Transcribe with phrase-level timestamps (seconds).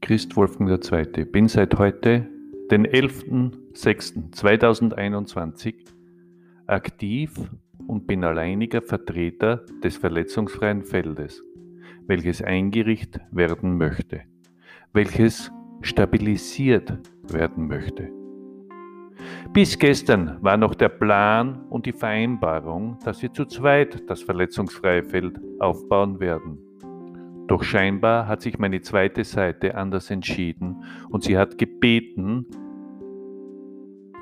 [0.00, 1.24] Christ Wolfgang II.
[1.26, 2.26] Bin seit heute,
[2.70, 5.74] den 11.06.2021,
[6.66, 7.32] aktiv
[7.86, 11.42] und bin alleiniger Vertreter des verletzungsfreien Feldes,
[12.06, 14.22] welches eingerichtet werden möchte,
[14.92, 15.50] welches
[15.82, 18.10] stabilisiert werden möchte.
[19.52, 25.04] Bis gestern war noch der Plan und die Vereinbarung, dass wir zu zweit das verletzungsfreie
[25.04, 26.71] Feld aufbauen werden.
[27.52, 32.46] Doch scheinbar hat sich meine zweite Seite anders entschieden und sie hat gebeten,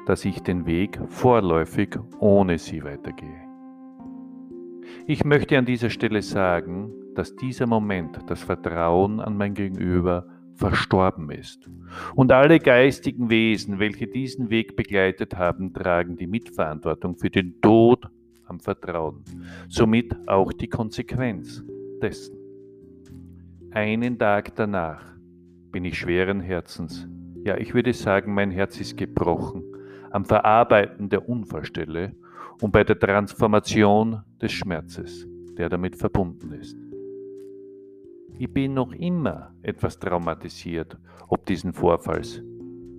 [0.05, 3.49] dass ich den Weg vorläufig ohne sie weitergehe.
[5.07, 10.27] Ich möchte an dieser Stelle sagen, dass dieser Moment das Vertrauen an mein Gegenüber
[10.57, 11.71] verstorben ist.
[12.17, 18.09] Und alle geistigen Wesen, welche diesen Weg begleitet haben, tragen die Mitverantwortung für den Tod
[18.47, 19.23] am Vertrauen,
[19.69, 21.63] somit auch die Konsequenz
[22.03, 22.40] dessen.
[23.73, 25.05] Einen Tag danach
[25.71, 27.09] bin ich schweren Herzens,
[27.45, 29.63] ja ich würde sagen, mein Herz ist gebrochen,
[30.11, 32.17] am Verarbeiten der Unfallstelle
[32.61, 35.27] und bei der Transformation des Schmerzes,
[35.57, 36.77] der damit verbunden ist.
[38.39, 40.99] Ich bin noch immer etwas traumatisiert
[41.31, 42.43] ob diesen Vorfalls.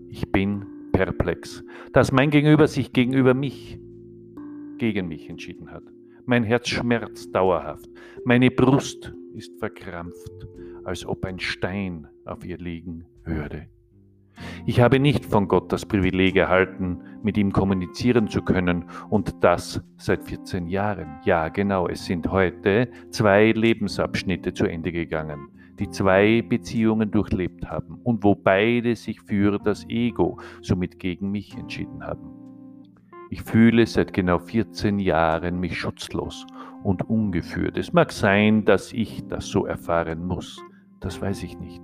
[0.10, 3.78] Ich bin perplex, dass mein Gegenüber sich gegenüber mich,
[4.78, 5.84] gegen mich entschieden hat.
[6.26, 7.90] Mein Herz schmerzt dauerhaft.
[8.24, 10.48] Meine Brust ist verkrampft,
[10.84, 13.68] als ob ein Stein auf ihr liegen würde.
[14.66, 19.82] Ich habe nicht von Gott das Privileg erhalten, mit ihm kommunizieren zu können und das
[19.98, 21.20] seit 14 Jahren.
[21.26, 28.00] Ja, genau, es sind heute zwei Lebensabschnitte zu Ende gegangen, die zwei Beziehungen durchlebt haben
[28.04, 32.41] und wo beide sich für das Ego, somit gegen mich entschieden haben.
[33.32, 36.46] Ich fühle seit genau 14 Jahren mich schutzlos
[36.84, 37.78] und ungeführt.
[37.78, 40.62] Es mag sein, dass ich das so erfahren muss.
[41.00, 41.82] Das weiß ich nicht.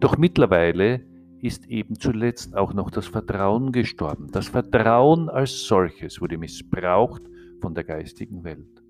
[0.00, 1.06] Doch mittlerweile
[1.40, 4.32] ist eben zuletzt auch noch das Vertrauen gestorben.
[4.32, 7.22] Das Vertrauen als solches wurde missbraucht
[7.60, 8.82] von der geistigen Welt.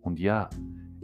[0.00, 0.48] Und ja,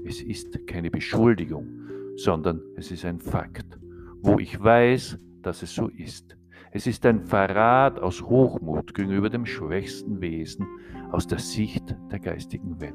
[0.03, 1.69] es ist keine Beschuldigung,
[2.17, 3.79] sondern es ist ein Fakt,
[4.23, 6.39] wo ich weiß, dass es so ist.
[6.75, 10.67] Es ist ein Verrat aus Hochmut gegenüber dem schwächsten Wesen
[11.11, 12.95] aus der Sicht der geistigen Welt.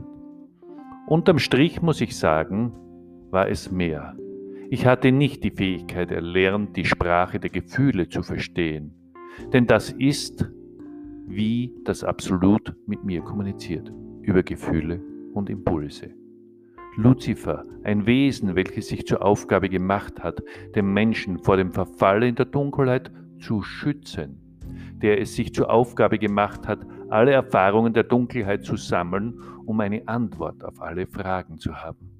[1.05, 2.73] Unterm Strich muss ich sagen,
[3.29, 4.17] war es mehr.
[4.71, 8.95] Ich hatte nicht die Fähigkeit erlernt, die Sprache der Gefühle zu verstehen,
[9.53, 10.51] denn das ist,
[11.27, 14.99] wie das Absolut mit mir kommuniziert, über Gefühle
[15.35, 16.09] und Impulse.
[16.95, 20.41] Luzifer, ein Wesen, welches sich zur Aufgabe gemacht hat,
[20.73, 24.41] den Menschen vor dem Verfall in der Dunkelheit zu schützen,
[25.01, 30.07] der es sich zur Aufgabe gemacht hat, alle Erfahrungen der Dunkelheit zu sammeln, um eine
[30.07, 32.11] Antwort auf alle Fragen zu haben.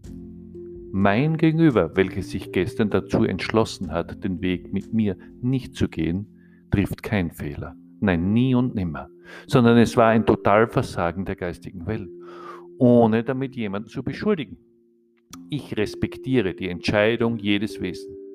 [0.92, 6.28] Mein Gegenüber, welches sich gestern dazu entschlossen hat, den Weg mit mir nicht zu gehen,
[6.72, 7.76] trifft kein Fehler.
[8.00, 9.10] Nein, nie und nimmer.
[9.48, 12.10] Sondern es war ein Totalversagen der geistigen Welt,
[12.78, 14.58] ohne damit jemanden zu beschuldigen.
[15.50, 18.27] Ich respektiere die Entscheidung jedes Wesens.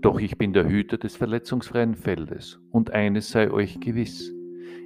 [0.00, 4.32] Doch ich bin der Hüter des verletzungsfreien Feldes, und eines sei euch gewiss,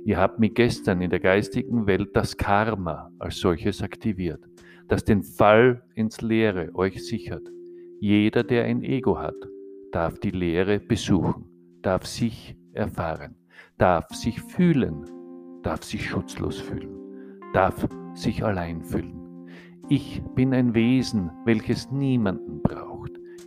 [0.04, 4.44] ihr habt mir gestern in der geistigen Welt das Karma als solches aktiviert,
[4.88, 7.48] das den Fall ins Leere euch sichert.
[8.00, 9.36] Jeder, der ein Ego hat,
[9.92, 11.44] darf die Lehre besuchen,
[11.80, 13.36] darf sich erfahren,
[13.78, 15.04] darf sich fühlen,
[15.62, 16.91] darf sich schutzlos fühlen,
[17.53, 19.47] darf sich allein fühlen.
[19.88, 22.94] Ich bin ein Wesen, welches niemanden braucht.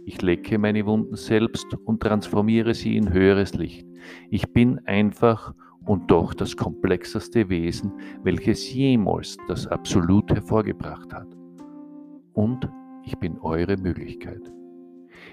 [0.07, 3.85] Ich lecke meine Wunden selbst und transformiere sie in höheres Licht.
[4.29, 5.53] Ich bin einfach
[5.85, 7.91] und doch das komplexeste Wesen,
[8.23, 11.28] welches jemals das Absolut hervorgebracht hat.
[12.31, 12.69] Und
[13.03, 14.40] ich bin eure Möglichkeit.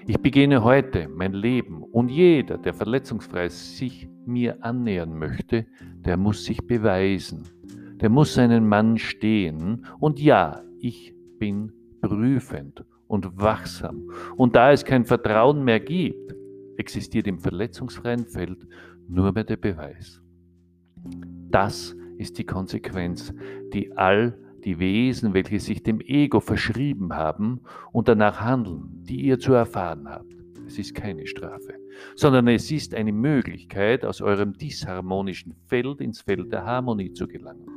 [0.07, 5.67] Ich beginne heute mein Leben und jeder, der verletzungsfrei sich mir annähern möchte,
[6.05, 7.43] der muss sich beweisen.
[8.01, 14.11] Der muss seinen Mann stehen und ja, ich bin prüfend und wachsam.
[14.35, 16.35] Und da es kein Vertrauen mehr gibt,
[16.77, 18.67] existiert im verletzungsfreien Feld
[19.07, 20.21] nur mehr der Beweis.
[21.49, 23.33] Das ist die Konsequenz,
[23.73, 27.61] die all die Wesen, welche sich dem Ego verschrieben haben
[27.91, 30.33] und danach handeln, die ihr zu erfahren habt.
[30.65, 31.75] Es ist keine Strafe,
[32.15, 37.67] sondern es ist eine Möglichkeit, aus eurem disharmonischen Feld ins Feld der Harmonie zu gelangen.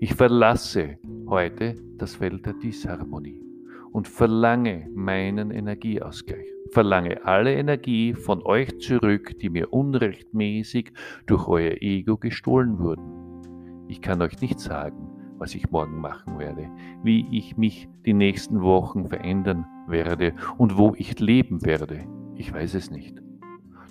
[0.00, 0.98] Ich verlasse
[1.28, 3.51] heute das Feld der Disharmonie
[3.92, 6.46] und verlange meinen Energieausgleich.
[6.70, 10.92] Verlange alle Energie von euch zurück, die mir unrechtmäßig
[11.26, 13.84] durch euer Ego gestohlen wurden.
[13.88, 16.70] Ich kann euch nicht sagen, was ich morgen machen werde,
[17.02, 22.06] wie ich mich die nächsten Wochen verändern werde und wo ich leben werde.
[22.36, 23.20] Ich weiß es nicht.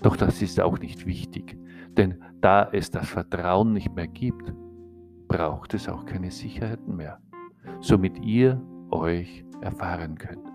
[0.02, 1.56] Doch das ist auch nicht wichtig,
[1.96, 4.52] denn da es das Vertrauen nicht mehr gibt,
[5.28, 7.20] braucht es auch keine Sicherheiten mehr,
[7.80, 8.60] somit ihr
[8.92, 10.52] euch erfahren könnt.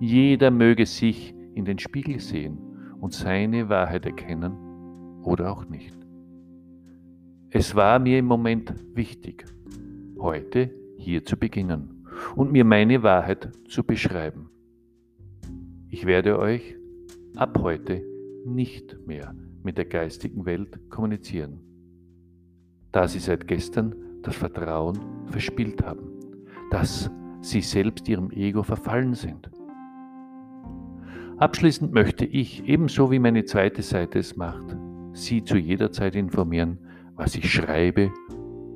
[0.00, 2.58] Jeder möge sich in den Spiegel sehen
[3.00, 4.52] und seine Wahrheit erkennen
[5.22, 5.96] oder auch nicht.
[7.50, 9.44] Es war mir im Moment wichtig,
[10.18, 12.04] heute hier zu beginnen
[12.36, 14.50] und mir meine Wahrheit zu beschreiben.
[15.88, 16.76] Ich werde euch
[17.36, 18.02] ab heute
[18.44, 21.60] nicht mehr mit der geistigen Welt kommunizieren,
[22.92, 26.10] da sie seit gestern das Vertrauen verspielt haben,
[26.70, 27.10] dass
[27.48, 29.50] sie selbst ihrem Ego verfallen sind.
[31.38, 34.76] Abschließend möchte ich, ebenso wie meine zweite Seite es macht,
[35.12, 36.78] Sie zu jeder Zeit informieren,
[37.16, 38.12] was ich schreibe,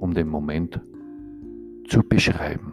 [0.01, 0.81] um den Moment
[1.89, 2.72] zu beschreiben.